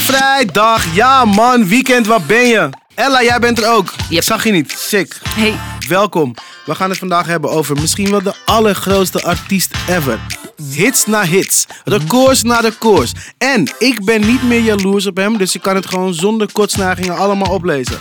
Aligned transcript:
vrijdag. 0.00 0.94
Ja 0.94 1.24
man, 1.24 1.68
weekend, 1.68 2.06
waar 2.06 2.22
ben 2.22 2.46
je? 2.46 2.68
Ella, 2.94 3.22
jij 3.22 3.38
bent 3.38 3.58
er 3.58 3.70
ook. 3.70 3.92
Zag 4.10 4.44
je 4.44 4.52
niet. 4.52 4.74
Sick. 4.78 5.18
Hey, 5.28 5.54
Welkom. 5.88 6.34
We 6.64 6.74
gaan 6.74 6.90
het 6.90 6.98
vandaag 6.98 7.26
hebben 7.26 7.50
over 7.50 7.76
misschien 7.80 8.10
wel 8.10 8.22
de 8.22 8.34
allergrootste 8.44 9.22
artiest 9.22 9.74
ever. 9.88 10.18
Hits 10.72 11.06
na 11.06 11.24
hits. 11.24 11.66
Records 11.84 12.42
na 12.42 12.60
records. 12.60 13.12
En 13.38 13.70
ik 13.78 14.04
ben 14.04 14.26
niet 14.26 14.42
meer 14.42 14.60
jaloers 14.60 15.06
op 15.06 15.16
hem, 15.16 15.38
dus 15.38 15.54
ik 15.54 15.62
kan 15.62 15.74
het 15.74 15.86
gewoon 15.86 16.14
zonder 16.14 16.52
kortsnagingen 16.52 17.16
allemaal 17.16 17.52
oplezen. 17.52 17.98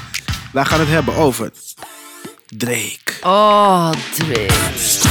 Wij 0.51 0.65
gaan 0.65 0.79
het 0.79 0.89
hebben 0.89 1.15
over 1.15 1.51
Drake. 2.47 3.13
oh 3.21 3.91
Drake. 4.15 5.06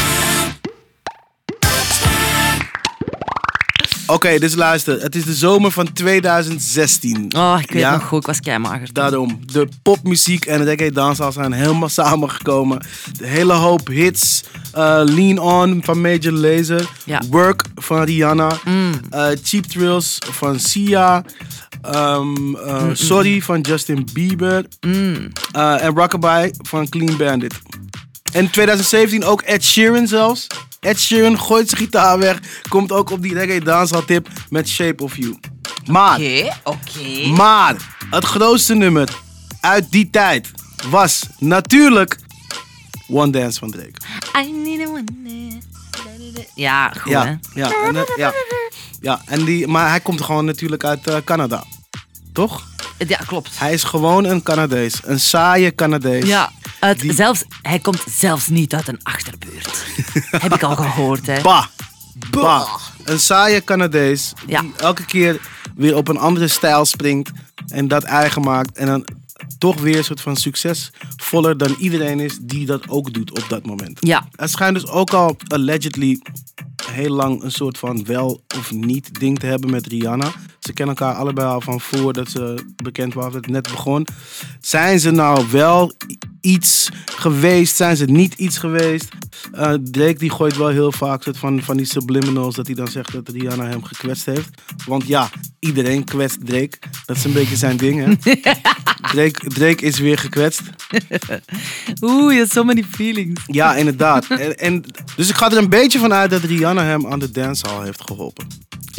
Oké, 4.07 4.39
dus 4.39 4.55
luister. 4.55 5.01
Het 5.03 5.15
is 5.15 5.25
de 5.25 5.35
zomer 5.35 5.71
van 5.71 5.93
2016. 5.93 7.31
Oh, 7.37 7.59
ik 7.63 7.71
weet 7.71 7.83
Ja? 7.83 7.93
nog 7.93 8.05
goed, 8.07 8.21
ik 8.21 8.27
was 8.27 8.41
keimager. 8.41 8.93
Daarom, 8.93 9.41
de 9.53 9.69
popmuziek 9.83 10.45
en 10.45 10.59
de 10.59 10.65
reggae 10.65 10.93
dancehall 10.93 11.33
zijn 11.33 11.53
helemaal 11.53 11.89
samengekomen. 11.89 12.79
De 13.19 13.27
hele 13.27 13.53
hoop 13.53 13.87
hits. 13.89 14.43
eh, 14.73 15.01
Lean 15.05 15.39
On 15.39 15.81
van 15.85 16.01
Major 16.01 16.33
Lazer. 16.33 16.89
Ja. 17.05 17.21
Mm. 17.25 17.31
Work 17.31 17.63
van 17.75 18.03
Rihanna. 18.03 18.49
eh, 19.11 19.29
Cheap 19.43 19.65
Thrills 19.65 20.19
van 20.31 20.59
Sia. 20.61 21.25
ehm, 21.83 22.55
eh, 22.55 22.85
Sorry 22.93 23.43
van 23.43 23.61
Justin 23.61 24.09
Bieber. 24.13 24.65
Mm. 24.87 25.33
en 25.53 25.95
Rockabye 25.95 26.55
van 26.59 26.89
Clean 26.89 27.17
Bandit. 27.17 27.55
En 28.33 28.51
2017 28.51 29.25
ook 29.25 29.43
Ed 29.43 29.65
Sheeran 29.65 30.07
zelfs. 30.07 30.47
Ed 30.81 31.01
Sheeran 31.01 31.41
gooit 31.41 31.69
zijn 31.69 31.81
gitaar 31.81 32.19
weg. 32.19 32.41
Komt 32.69 32.93
ook 32.93 33.11
op 33.11 33.23
die 33.23 33.35
reggae 33.35 33.61
dancehall 33.61 34.05
tip 34.05 34.29
met 34.51 34.69
Shape 34.69 35.03
of 35.03 35.17
You. 35.17 35.39
Maar... 35.87 36.21
Oké, 36.21 36.53
oké. 36.65 37.27
Maar 37.29 37.77
het 38.11 38.25
grootste 38.25 38.75
nummer 38.75 39.09
uit 39.61 39.91
die 39.91 40.11
tijd 40.11 40.51
was 40.91 41.23
natuurlijk 41.39 42.19
One 43.09 43.31
Dance 43.31 43.59
van 43.59 43.71
Drake. 43.71 43.95
I 44.39 44.53
need 44.53 44.89
a 44.89 44.91
one 44.91 45.05
day. 45.05 45.61
Ja, 46.55 46.93
goed 47.01 47.13
hè. 47.13 47.19
Ja, 47.19 47.39
ja, 47.55 47.71
en, 47.85 47.97
eh, 47.97 48.03
ja, 48.17 48.33
ja 49.01 49.21
en 49.27 49.45
die, 49.45 49.67
maar 49.67 49.89
hij 49.89 50.01
komt 50.01 50.21
gewoon 50.21 50.45
natuurlijk 50.45 50.85
uit 50.85 51.07
eh, 51.07 51.17
Canada. 51.25 51.65
Toch? 52.33 52.67
Ja, 52.99 53.19
klopt. 53.27 53.59
Hij 53.59 53.73
is 53.73 53.85
gewoon 53.85 54.25
een 54.25 54.43
Canadees. 54.43 55.01
Een 55.05 55.21
saaie 55.21 55.75
Canadees. 55.75 56.27
Ja, 56.27 56.53
uit, 56.87 57.01
Die- 57.01 57.13
zelfs, 57.13 57.45
hij 57.63 57.79
komt 57.79 58.05
zelfs 58.11 58.49
niet 58.49 58.75
uit 58.75 58.89
een 58.89 59.01
achterbuurt. 59.03 59.85
Heb 60.45 60.55
ik 60.55 60.63
al 60.63 60.77
gehoord, 60.77 61.27
hè. 61.27 61.41
Bah. 61.43 61.65
Bah. 62.31 62.69
Een 63.05 63.21
saaie 63.21 63.65
Canadees. 63.65 64.33
Ja. 64.47 64.61
Die 64.61 64.73
elke 64.77 65.05
keer 65.05 65.41
weer 65.75 65.97
op 65.97 66.09
een 66.09 66.19
andere 66.19 66.49
stijl 66.49 66.85
springt. 66.85 67.31
En 67.69 67.89
dat 67.89 68.03
eigen 68.03 68.43
maakt. 68.43 68.77
En 68.77 68.87
dan 68.87 69.05
toch 69.59 69.81
weer 69.81 69.97
een 69.97 70.05
soort 70.05 70.21
van 70.21 70.37
succesvoller 70.37 71.57
dan 71.59 71.77
iedereen 71.79 72.21
is 72.21 72.39
die 72.41 72.67
dat 72.67 72.89
ook 72.89 73.13
doet 73.13 73.31
op 73.31 73.45
dat 73.49 73.67
moment. 73.67 73.99
Ja, 74.01 74.29
Hij 74.37 74.49
schijnt 74.49 74.75
dus 74.81 74.87
ook 74.91 75.11
al 75.11 75.37
allegedly 75.49 76.21
heel 76.93 77.11
lang 77.15 77.43
een 77.43 77.51
soort 77.51 77.79
van 77.79 78.05
wel 78.05 78.43
of 78.59 78.71
niet 78.73 79.21
ding 79.21 79.39
te 79.39 79.47
hebben 79.47 79.71
met 79.71 79.87
Rihanna. 79.87 80.33
Ze 80.61 80.73
kennen 80.73 80.97
elkaar 80.97 81.15
allebei 81.15 81.49
al 81.49 81.61
van 81.61 81.81
voordat 81.81 82.31
ze 82.31 82.65
bekend 82.83 83.15
waren, 83.15 83.33
dat 83.33 83.45
het 83.45 83.51
net 83.53 83.63
begon. 83.71 84.07
Zijn 84.61 85.01
ze 85.01 85.11
nou 85.11 85.47
wel 85.51 85.93
iets 86.47 86.89
geweest? 87.05 87.77
Zijn 87.77 87.97
ze 87.97 88.05
niet 88.05 88.35
iets 88.35 88.59
geweest? 88.59 89.09
Eh, 89.53 89.73
Drake 89.73 90.19
die 90.19 90.31
gooit 90.31 90.57
wel 90.57 90.69
heel 90.69 90.93
vaak 90.93 91.23
soort 91.23 91.39
van, 91.39 91.63
van 91.63 91.77
die 91.77 91.87
subliminals 91.87 92.55
dat 92.55 92.67
hij 92.67 92.75
dan 92.75 92.89
zegt 92.89 93.13
dat 93.13 93.29
Rihanna 93.29 93.67
hem 93.67 93.85
gekwetst 93.85 94.27
heeft. 94.27 94.49
Want 94.87 95.07
ja, 95.07 95.31
iedereen 95.59 96.05
kwetst 96.05 96.47
Drake. 96.47 96.79
Dat 97.07 97.17
is 97.17 97.25
een 97.25 97.33
beetje 97.33 97.57
zijn 97.57 97.77
ding, 97.77 98.05
hè? 98.05 98.17
Drake, 99.13 99.49
Drake 99.49 99.85
is 99.85 99.99
weer 99.99 100.19
gekwetst. 100.19 100.63
oeh, 102.01 102.33
je 102.33 102.39
hebt 102.39 102.53
so 102.53 102.65
many 102.65 102.85
feelings. 102.91 103.43
Ja, 103.47 103.77
inderdaad. 103.77 104.27
En, 104.27 104.59
en, 104.59 104.85
dus 105.17 105.29
ik 105.29 105.35
ga 105.35 105.51
er 105.51 105.57
een 105.57 105.69
beetje 105.69 105.99
van 105.99 106.13
uit 106.13 106.31
dat 106.31 106.43
Rihanna 106.43 106.83
hem 106.83 107.07
aan 107.07 107.19
de 107.19 107.31
dancehall 107.31 107.85
heeft 107.85 108.03
geholpen. 108.03 108.47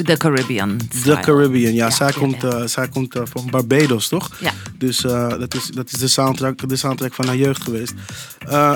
De 0.04 0.18
Caribbean. 0.18 0.78
De 0.78 0.84
style. 0.98 1.20
Caribbean, 1.20 1.74
ja. 1.74 1.90
zij, 1.90 2.12
komt, 2.12 2.44
eh, 2.44 2.64
zij 2.66 2.88
komt 2.88 3.16
eh, 3.16 3.22
van 3.24 3.48
Barbados, 3.50 4.08
toch? 4.08 4.30
Ja. 4.40 4.52
Dus 4.78 5.04
eh, 5.04 5.30
dat 5.30 5.56
is, 5.56 5.66
dat 5.74 5.92
is 5.92 6.00
de, 6.00 6.08
soundtrack, 6.08 6.70
de 6.70 6.76
soundtrack 6.76 7.14
van 7.14 7.26
haar 7.26 7.36
jeugd 7.36 7.64
geweest. 7.64 7.94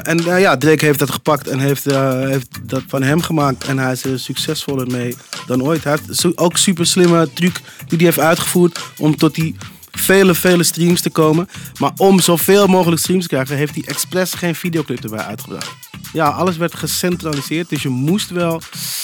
En 0.03 0.17
ja, 0.23 0.57
Drake 0.57 0.85
heeft 0.85 0.99
dat 0.99 1.11
gepakt 1.11 1.47
en 1.47 1.59
heeft, 1.59 1.83
heeft 1.83 2.59
dat 2.63 2.83
van 2.87 3.03
hem 3.03 3.21
gemaakt. 3.21 3.63
En 3.63 3.77
hij 3.77 3.91
is 3.91 4.03
er 4.03 4.19
succesvoller 4.19 4.87
mee 4.87 5.15
dan 5.47 5.63
ooit. 5.63 5.83
Hij 5.83 5.97
heeft 6.07 6.37
ook 6.37 6.57
super 6.57 6.85
slimme 6.85 7.29
truc 7.33 7.53
die 7.87 7.97
hij 7.97 8.05
heeft 8.05 8.19
uitgevoerd 8.19 8.79
om 8.97 9.15
tot 9.15 9.35
die 9.35 9.55
vele, 9.91 10.35
vele 10.35 10.63
streams 10.63 11.01
te 11.01 11.09
komen. 11.09 11.49
Maar 11.79 11.91
om 11.97 12.19
zoveel 12.19 12.67
mogelijk 12.67 13.01
streams 13.01 13.23
te 13.23 13.29
krijgen, 13.29 13.55
heeft 13.55 13.75
hij 13.75 13.83
expres 13.85 14.33
geen 14.33 14.55
videoclip 14.55 15.03
erbij 15.03 15.25
uitgebracht. 15.25 15.90
Ja, 16.13 16.27
alles 16.29 16.57
werd 16.57 16.75
gecentraliseerd, 16.75 17.69
dus 17.69 17.81
je 17.81 17.89
moest 17.89 18.29
wel 18.29 18.61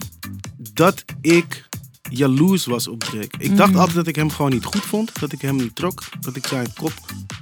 dat 0.73 1.03
ik 1.21 1.67
jaloers 2.09 2.65
was 2.65 2.87
op 2.87 2.99
Drake. 3.03 3.29
Ik 3.37 3.57
dacht 3.57 3.75
altijd 3.75 3.95
dat 3.95 4.07
ik 4.07 4.15
hem 4.15 4.29
gewoon 4.29 4.51
niet 4.51 4.65
goed 4.65 4.85
vond. 4.85 5.19
Dat 5.19 5.31
ik 5.31 5.41
hem 5.41 5.55
niet 5.55 5.75
trok. 5.75 6.03
Dat 6.19 6.35
ik 6.35 6.47
zijn 6.47 6.73
kop 6.73 6.93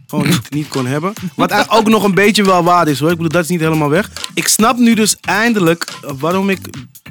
gewoon 0.08 0.28
niet, 0.28 0.50
niet 0.50 0.68
kon 0.68 0.86
hebben. 0.86 1.14
Wat 1.36 1.70
ook 1.70 1.88
nog 1.88 2.04
een 2.04 2.14
beetje 2.14 2.44
wel 2.44 2.64
waar 2.64 2.88
is 2.88 3.00
hoor. 3.00 3.10
Ik 3.10 3.16
bedoel, 3.16 3.32
dat 3.32 3.44
is 3.44 3.50
niet 3.50 3.60
helemaal 3.60 3.90
weg. 3.90 4.12
Ik 4.34 4.48
snap 4.48 4.78
nu 4.78 4.94
dus 4.94 5.18
eindelijk 5.22 5.94
waarom 6.20 6.50
ik 6.50 6.60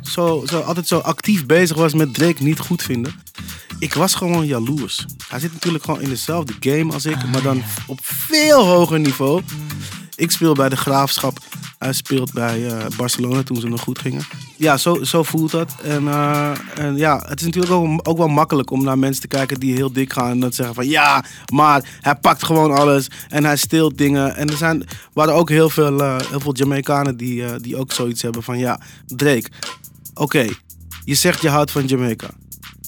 zo, 0.08 0.44
zo, 0.46 0.60
altijd 0.60 0.88
zo 0.88 0.98
actief 0.98 1.46
bezig 1.46 1.76
was 1.76 1.94
met 1.94 2.14
Drake 2.14 2.42
niet 2.42 2.58
goed 2.58 2.82
vinden. 2.82 3.14
Ik 3.78 3.94
was 3.94 4.14
gewoon 4.14 4.46
jaloers. 4.46 5.06
Hij 5.28 5.40
zit 5.40 5.52
natuurlijk 5.52 5.84
gewoon 5.84 6.00
in 6.00 6.08
dezelfde 6.08 6.54
game 6.60 6.92
als 6.92 7.06
ik, 7.06 7.26
maar 7.32 7.42
dan 7.42 7.62
op 7.86 7.98
veel 8.02 8.66
hoger 8.66 9.00
niveau. 9.00 9.42
Ik 10.18 10.30
speel 10.30 10.54
bij 10.54 10.68
de 10.68 10.76
Graafschap. 10.76 11.38
Hij 11.78 11.92
speelt 11.92 12.32
bij 12.32 12.66
eh, 12.66 12.86
Barcelona 12.96 13.42
toen 13.42 13.60
ze 13.60 13.68
nog 13.68 13.80
goed 13.80 13.98
gingen. 13.98 14.22
Ja, 14.56 14.76
zo, 14.76 15.04
zo 15.04 15.22
voelt 15.22 15.50
dat. 15.50 15.74
En, 15.82 16.08
eh, 16.08 16.50
en 16.74 16.96
ja, 16.96 17.24
het 17.26 17.40
is 17.40 17.46
natuurlijk 17.46 17.72
ook, 17.72 18.08
ook 18.08 18.18
wel 18.18 18.28
makkelijk 18.28 18.70
om 18.70 18.84
naar 18.84 18.98
mensen 18.98 19.22
te 19.22 19.28
kijken 19.28 19.60
die 19.60 19.74
heel 19.74 19.92
dik 19.92 20.12
gaan. 20.12 20.30
En 20.30 20.40
dan 20.40 20.52
zeggen 20.52 20.74
van 20.74 20.88
ja, 20.88 21.24
maar 21.52 21.98
hij 22.00 22.14
pakt 22.14 22.44
gewoon 22.44 22.74
alles. 22.74 23.08
En 23.28 23.44
hij 23.44 23.56
steelt 23.56 23.98
dingen. 23.98 24.36
En 24.36 24.48
er 24.48 24.56
zijn, 24.56 24.84
waren 25.12 25.34
ook 25.34 25.48
heel 25.48 25.70
veel, 25.70 26.00
eh, 26.00 26.16
heel 26.30 26.40
veel 26.40 26.54
Jamaicanen 26.54 27.16
die, 27.16 27.60
die 27.60 27.76
ook 27.76 27.92
zoiets 27.92 28.22
hebben 28.22 28.42
van 28.42 28.58
ja, 28.58 28.80
Drake. 29.06 29.48
Oké, 30.18 30.46
je 31.04 31.14
zegt 31.14 31.42
je 31.42 31.48
houdt 31.48 31.70
van 31.70 31.86
Jamaica. 31.86 32.28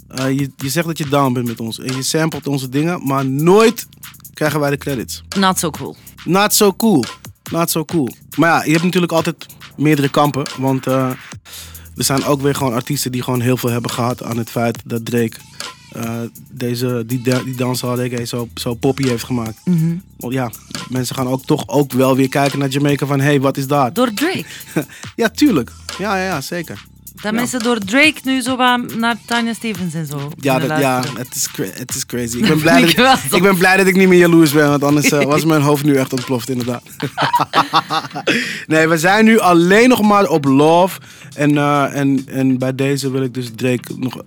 eh, 0.08 0.38
je, 0.38 0.50
je 0.56 0.68
zegt 0.68 0.86
dat 0.86 0.98
je 0.98 1.08
down 1.08 1.32
bent 1.32 1.46
met 1.46 1.60
ons. 1.60 1.78
En 1.78 1.96
je 1.96 2.02
samplet 2.02 2.46
onze 2.46 2.68
dingen, 2.68 3.06
maar 3.06 3.26
nooit 3.26 3.86
krijgen 4.34 4.60
wij 4.60 4.70
de 4.70 4.76
credits. 4.78 5.22
Not 5.38 5.58
so 5.58 5.70
cool. 5.70 5.96
Not 6.24 6.52
so 6.54 6.74
cool. 6.74 7.04
Not 7.50 7.70
so 7.70 7.84
cool. 7.84 8.08
Maar 8.36 8.50
ja, 8.50 8.64
je 8.64 8.70
hebt 8.70 8.84
natuurlijk 8.84 9.12
altijd 9.12 9.46
meerdere 9.76 10.08
kampen. 10.08 10.46
Want 10.58 10.86
eh, 10.86 11.10
er 11.96 12.04
zijn 12.04 12.24
ook 12.24 12.40
weer 12.40 12.54
gewoon 12.54 12.72
artiesten 12.72 13.12
die 13.12 13.22
gewoon 13.22 13.40
heel 13.40 13.56
veel 13.56 13.70
hebben 13.70 13.90
gehad 13.90 14.22
aan 14.22 14.38
het 14.38 14.50
feit 14.50 14.78
dat 14.84 15.04
Drake 15.04 15.36
eh, 15.92 16.20
deze, 16.50 17.02
die, 17.06 17.22
die 17.44 17.56
dancehall 17.56 17.96
reggae 17.96 18.24
zo, 18.24 18.48
zo 18.54 18.74
poppy 18.74 19.08
heeft 19.08 19.24
gemaakt. 19.24 19.60
Want 20.16 20.32
ja, 20.32 20.50
mensen 20.88 21.14
gaan 21.14 21.28
ook 21.28 21.44
toch 21.44 21.68
ook 21.68 21.92
wel 21.92 22.16
weer 22.16 22.28
kijken 22.28 22.58
naar 22.58 22.68
Jamaica 22.68 23.06
van... 23.06 23.18
Hé, 23.20 23.24
hey, 23.26 23.40
wat 23.40 23.56
is 23.56 23.66
dat? 23.66 23.94
Door 23.94 24.12
Drake. 24.14 24.44
ja, 25.16 25.28
tuurlijk. 25.28 25.72
Ja, 25.98 26.16
ja, 26.16 26.24
ja, 26.24 26.40
zeker. 26.40 26.84
Dat 27.22 27.32
mensen 27.32 27.62
door 27.62 27.78
Drake 27.78 28.20
nu 28.22 28.40
zo 28.40 28.56
naar 28.96 29.17
Tanya 29.26 29.52
Stevens 29.52 29.94
en 29.94 30.06
zo. 30.06 30.31
Ja, 30.37 30.58
dat, 30.58 30.78
ja 30.78 31.02
het, 31.17 31.34
is 31.34 31.49
het 31.72 31.94
is 31.94 32.06
crazy. 32.06 32.38
Ik 32.38 32.49
ben, 32.49 32.61
blij 32.61 32.94
dat 32.94 33.19
Ik 33.31 33.43
ben 33.43 33.56
blij 33.56 33.76
dat 33.76 33.87
ik 33.87 33.96
niet 33.96 34.08
meer 34.08 34.19
jaloers 34.19 34.52
ben, 34.52 34.69
want 34.69 34.84
anders 34.84 35.11
eh, 35.11 35.22
was 35.34 35.44
mijn 35.44 35.62
hoofd 35.62 35.84
nu 35.84 35.94
echt 35.96 36.12
ontploft, 36.12 36.49
inderdaad. 36.49 36.82
nee, 38.67 38.88
we 38.88 38.99
zijn 38.99 39.25
nu 39.25 39.38
alleen 39.38 39.88
nog 39.88 40.02
maar 40.02 40.28
op 40.28 40.44
Love. 40.44 41.00
En, 41.34 41.58
eh, 41.58 41.96
en, 41.96 42.25
en 42.26 42.58
bij 42.58 42.75
deze 42.75 43.11
wil 43.11 43.23
ik 43.23 43.34
dus 43.34 43.50
Drake 43.56 43.94
nog 43.96 44.23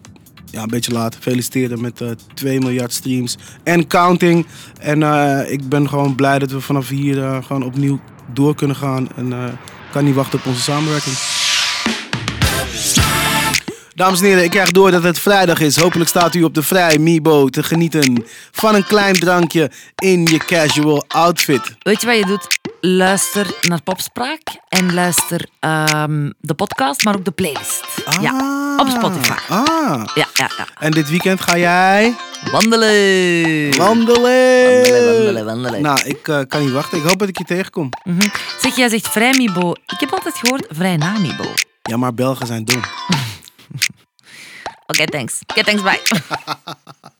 ja, 0.52 0.62
een 0.62 0.68
beetje 0.68 0.92
laten 0.92 1.22
feliciteren 1.22 1.82
met 1.82 2.02
eh 2.02 2.10
2 2.34 2.60
miljard 2.60 2.94
streams 2.94 3.38
en 3.64 3.88
counting. 3.88 4.46
En 4.80 5.02
ik 5.52 5.70
ben 5.70 5.90
gewoon 5.90 6.16
blij 6.16 6.40
dat 6.40 6.52
we 6.52 6.62
vanaf 6.62 6.90
hier 6.90 7.44
gewoon 7.44 7.64
opnieuw 7.64 8.00
door 8.34 8.56
kunnen 8.56 8.76
gaan. 8.76 9.08
En 9.16 9.32
ik 9.32 9.92
kan 9.92 10.04
niet 10.04 10.16
wachten 10.16 10.40
op 10.40 10.46
onze 10.46 10.62
samenwerking. 10.62 11.16
Dames 13.96 14.20
en 14.20 14.26
heren, 14.26 14.44
ik 14.44 14.50
krijg 14.50 14.72
door 14.72 14.92
dat 14.92 15.04
het 15.04 15.20
vrijdag 15.20 15.60
is. 15.60 15.78
Hopelijk 15.80 16.10
staat 16.10 16.36
u 16.36 16.44
op 16.44 16.54
de 16.54 16.64
vrij 16.64 16.98
Mibo 16.98 17.48
te 17.50 17.64
genieten 17.64 18.26
van 18.52 18.76
een 18.76 18.86
klein 18.86 19.14
drankje 19.14 19.72
in 19.96 20.26
je 20.26 20.38
casual 20.38 21.04
outfit. 21.08 21.76
Weet 21.80 22.02
je 22.02 22.08
wat 22.08 22.18
je 22.18 22.26
doet? 22.26 22.48
Luister 22.82 23.48
naar 23.62 23.82
Popspraak 23.82 24.42
en 24.70 24.94
luister 24.94 25.46
ehm, 25.60 26.30
de 26.40 26.54
podcast, 26.54 27.04
maar 27.04 27.16
ook 27.16 27.26
de 27.26 27.32
playlist. 27.32 27.84
Ja, 28.22 28.76
op 28.80 28.88
Spotify. 28.88 29.32
Ah. 29.50 29.66
Ja, 30.16 30.26
ja, 30.34 30.50
ja. 30.58 30.68
En 30.80 30.92
dit 30.92 31.10
weekend 31.10 31.42
ga 31.42 31.58
jij 31.58 32.16
Wandelen. 32.52 33.78
wandelen. 33.78 33.78
Wandelen, 33.78 35.16
wandelen, 35.16 35.46
wandelen. 35.46 35.82
Nou, 35.82 36.02
ik 36.04 36.28
eh, 36.28 36.40
kan 36.48 36.62
niet 36.62 36.72
wachten. 36.72 36.98
Ik 36.98 37.04
hoop 37.04 37.20
dat 37.20 37.28
ik 37.28 37.38
je 37.38 37.44
tegenkom. 37.44 37.90
Mhm. 38.04 38.28
Zeg, 38.62 38.76
jij 38.76 38.90
zegt 38.90 39.08
vrij 39.08 39.34
Mibo. 39.38 39.72
Ik 39.72 40.00
heb 40.00 40.12
altijd 40.14 40.36
gehoord 40.38 40.66
vrij 40.70 40.98
na 40.98 41.12
Mibo. 41.20 41.44
Oké, 41.44 41.52
Ja, 41.84 41.98
maar 41.98 42.14
Belgen 42.14 42.48
zijn 42.48 42.66
dom. 42.66 42.82
Oh, 44.90 45.06
thanks. 45.12 45.42
Oké, 45.52 45.64
thanks, 45.64 45.84
bye. 45.84 46.00